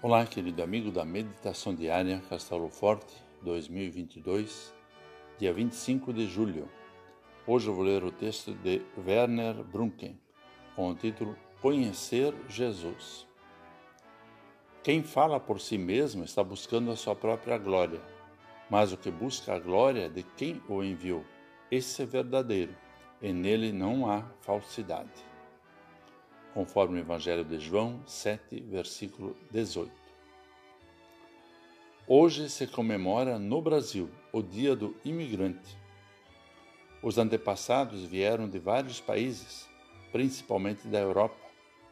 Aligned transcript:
Olá, 0.00 0.24
querido 0.24 0.62
amigo 0.62 0.92
da 0.92 1.04
Meditação 1.04 1.74
Diária 1.74 2.22
Castelo 2.30 2.68
Forte 2.68 3.12
2022, 3.42 4.72
dia 5.36 5.52
25 5.52 6.12
de 6.12 6.24
julho. 6.28 6.68
Hoje 7.44 7.66
eu 7.66 7.74
vou 7.74 7.82
ler 7.82 8.04
o 8.04 8.12
texto 8.12 8.54
de 8.54 8.80
Werner 8.96 9.54
Brunken, 9.64 10.16
com 10.76 10.88
o 10.88 10.94
título 10.94 11.36
Conhecer 11.60 12.32
Jesus. 12.48 13.26
Quem 14.84 15.02
fala 15.02 15.40
por 15.40 15.60
si 15.60 15.76
mesmo 15.76 16.22
está 16.22 16.44
buscando 16.44 16.92
a 16.92 16.96
sua 16.96 17.16
própria 17.16 17.58
glória, 17.58 18.00
mas 18.70 18.92
o 18.92 18.96
que 18.96 19.10
busca 19.10 19.56
a 19.56 19.58
glória 19.58 20.08
de 20.08 20.22
quem 20.22 20.62
o 20.68 20.80
enviou, 20.80 21.24
esse 21.72 22.02
é 22.02 22.06
verdadeiro, 22.06 22.72
e 23.20 23.32
nele 23.32 23.72
não 23.72 24.08
há 24.08 24.22
falsidade 24.42 25.27
conforme 26.58 26.98
o 26.98 27.00
Evangelho 27.00 27.44
de 27.44 27.60
João 27.60 28.02
7, 28.04 28.58
versículo 28.62 29.36
18. 29.52 29.92
Hoje 32.04 32.50
se 32.50 32.66
comemora 32.66 33.38
no 33.38 33.62
Brasil 33.62 34.10
o 34.32 34.42
Dia 34.42 34.74
do 34.74 34.96
Imigrante. 35.04 35.78
Os 37.00 37.16
antepassados 37.16 38.02
vieram 38.02 38.48
de 38.48 38.58
vários 38.58 39.00
países, 39.00 39.68
principalmente 40.10 40.88
da 40.88 40.98
Europa, 40.98 41.38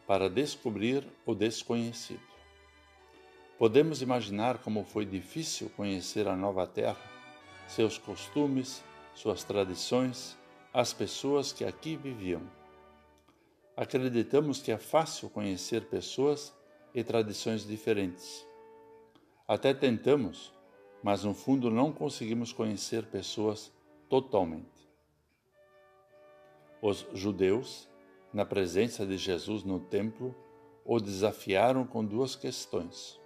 para 0.05 0.29
descobrir 0.29 1.07
o 1.25 1.33
desconhecido. 1.33 2.27
Podemos 3.57 4.03
imaginar 4.03 4.59
como 4.59 4.83
foi 4.83 5.07
difícil 5.07 5.71
conhecer 5.77 6.27
a 6.27 6.35
nova 6.35 6.67
terra, 6.67 7.09
seus 7.69 7.99
costumes, 7.99 8.83
suas 9.15 9.45
tradições, 9.45 10.37
as 10.75 10.93
pessoas 10.93 11.53
que 11.53 11.65
aqui 11.65 11.95
viviam 11.95 12.43
acreditamos 13.77 14.63
que 14.63 14.73
é 14.73 14.79
fácil 14.79 15.29
conhecer 15.29 15.85
pessoas 15.85 16.55
e 16.95 17.05
tradições 17.05 17.67
diferentes. 17.67 18.47
Até 19.47 19.75
tentamos, 19.75 20.53
mas 21.03 21.23
no 21.23 21.35
fundo 21.35 21.71
não 21.71 21.93
conseguimos 21.93 22.53
conhecer 22.53 23.05
pessoas 23.07 23.71
totalmente. 24.09 24.89
Os 26.81 27.07
judeus, 27.13 27.89
na 28.33 28.47
presença 28.47 29.05
de 29.05 29.19
Jesus 29.19 29.63
no 29.63 29.79
templo, 29.79 30.35
o 30.85 30.99
desafiaram 30.99 31.87
com 31.87 32.05
duas 32.05 32.35
questões. 32.35 33.21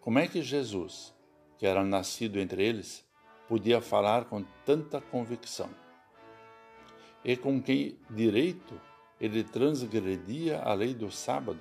Como 0.00 0.18
é 0.18 0.28
que 0.28 0.42
Jesus, 0.42 1.14
que 1.56 1.66
era 1.66 1.84
nascido 1.84 2.38
entre 2.38 2.64
eles, 2.64 3.06
podia 3.48 3.80
falar 3.80 4.26
com 4.26 4.44
tanta 4.64 5.00
convicção? 5.00 5.70
E 7.24 7.36
com 7.36 7.62
que 7.62 7.98
direito 8.10 8.80
ele 9.20 9.42
transgredia 9.42 10.60
a 10.60 10.72
lei 10.74 10.94
do 10.94 11.10
sábado, 11.10 11.60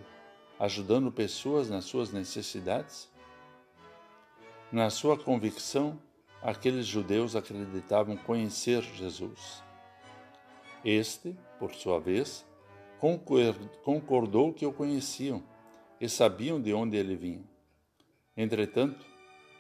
ajudando 0.60 1.12
pessoas 1.12 1.70
nas 1.70 1.86
suas 1.86 2.12
necessidades? 2.12 3.10
Na 4.72 4.90
sua 4.90 5.18
convicção, 5.18 6.00
aqueles 6.42 6.86
judeus 6.86 7.36
acreditavam 7.36 8.16
conhecer 8.16 8.82
Jesus. 8.82 9.64
Este, 10.86 11.36
por 11.60 11.74
sua 11.74 12.00
vez, 12.00 12.46
concordou 13.84 14.54
que 14.54 14.66
o 14.66 14.74
conheciam 14.74 15.44
e 16.00 16.08
sabiam 16.08 16.62
de 16.62 16.74
onde 16.74 16.96
ele 16.96 17.16
vinha. 17.16 17.44
Entretanto, 18.36 19.06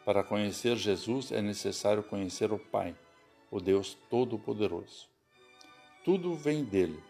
para 0.06 0.24
conhecer 0.24 0.76
Jesus 0.78 1.32
é 1.32 1.42
necessário 1.42 2.04
conhecer 2.04 2.52
o 2.54 2.60
Pai, 2.60 2.96
o 3.50 3.60
Deus 3.60 3.98
Todo-Poderoso. 4.10 5.10
Tudo 6.06 6.36
vem 6.36 6.64
dele 6.64 7.04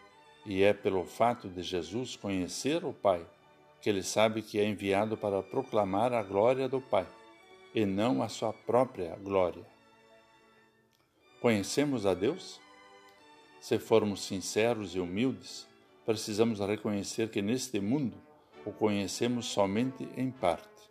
e 0.48 0.64
é 0.64 0.74
pelo 0.74 1.04
fato 1.04 1.50
de 1.50 1.62
Jesus 1.62 2.16
conhecer 2.16 2.86
o 2.86 2.94
Pai 2.94 3.24
que 3.82 3.90
ele 3.90 4.02
sabe 4.02 4.42
que 4.42 4.60
é 4.60 4.66
enviado 4.66 5.16
para 5.16 5.44
proclamar 5.44 6.14
a 6.14 6.24
glória 6.24 6.68
do 6.68 6.82
Pai 6.82 7.06
e 7.76 7.86
não 7.86 8.24
a 8.24 8.30
sua 8.30 8.52
própria 8.52 9.16
glória. 9.18 9.64
Conhecemos 11.42 12.06
a 12.06 12.14
Deus? 12.14 12.60
Se 13.60 13.78
formos 13.78 14.24
sinceros 14.24 14.96
e 14.96 15.00
humildes, 15.00 15.68
precisamos 16.06 16.60
reconhecer 16.60 17.30
que 17.30 17.42
neste 17.42 17.80
mundo 17.80 18.18
o 18.66 18.72
conhecemos 18.72 19.48
somente 19.48 20.08
em 20.16 20.32
parte. 20.32 20.90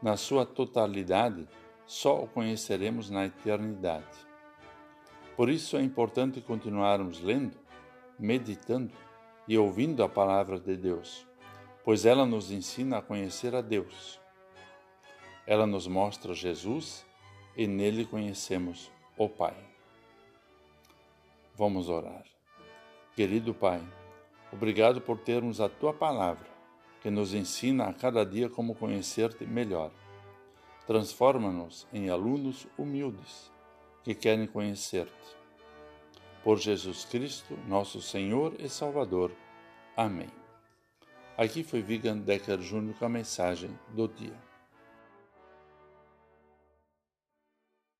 Na 0.00 0.16
sua 0.16 0.46
totalidade, 0.46 1.46
só 1.86 2.22
o 2.22 2.28
conheceremos 2.28 3.10
na 3.10 3.26
eternidade. 3.26 4.06
Por 5.36 5.50
isso 5.50 5.76
é 5.76 5.82
importante 5.82 6.40
continuarmos 6.40 7.20
lendo 7.20 7.63
meditando 8.18 8.92
e 9.46 9.58
ouvindo 9.58 10.02
a 10.02 10.08
palavra 10.08 10.58
de 10.58 10.76
Deus, 10.76 11.26
pois 11.84 12.06
ela 12.06 12.24
nos 12.24 12.50
ensina 12.50 12.98
a 12.98 13.02
conhecer 13.02 13.54
a 13.54 13.60
Deus. 13.60 14.20
Ela 15.46 15.66
nos 15.66 15.86
mostra 15.86 16.32
Jesus 16.32 17.04
e 17.56 17.66
nele 17.66 18.04
conhecemos 18.04 18.90
o 19.16 19.28
Pai. 19.28 19.56
Vamos 21.54 21.88
orar. 21.88 22.24
Querido 23.14 23.54
Pai, 23.54 23.80
obrigado 24.50 25.00
por 25.00 25.18
termos 25.18 25.60
a 25.60 25.68
tua 25.68 25.92
palavra, 25.92 26.48
que 27.00 27.10
nos 27.10 27.34
ensina 27.34 27.86
a 27.86 27.92
cada 27.92 28.24
dia 28.24 28.48
como 28.48 28.74
conhecer-te 28.74 29.46
melhor. 29.46 29.92
Transforma-nos 30.86 31.86
em 31.92 32.10
alunos 32.10 32.66
humildes 32.76 33.52
que 34.02 34.14
querem 34.14 34.46
conhecer-te 34.46 35.43
por 36.44 36.58
Jesus 36.58 37.06
Cristo, 37.06 37.58
nosso 37.66 38.02
Senhor 38.02 38.54
e 38.58 38.68
Salvador. 38.68 39.32
Amém. 39.96 40.30
Aqui 41.38 41.64
foi 41.64 41.80
Vigan 41.80 42.18
Decker 42.18 42.60
Júnior 42.60 42.94
com 42.96 43.06
a 43.06 43.08
mensagem 43.08 43.70
do 43.88 44.06
dia. 44.06 44.53